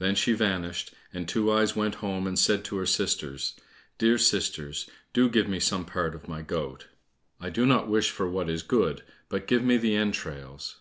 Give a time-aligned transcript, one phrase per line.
[0.00, 3.54] Then she vanished, and Two eyes went home and said to her sisters,
[3.98, 6.88] "Dear sisters, do give me some part of my goat;
[7.40, 10.80] I don't wish for what is good, but give me the entrails."